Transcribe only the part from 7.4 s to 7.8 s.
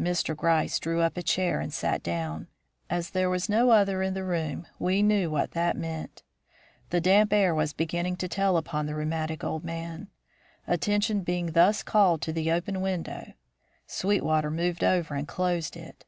was